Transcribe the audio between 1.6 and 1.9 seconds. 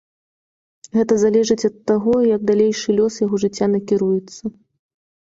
ад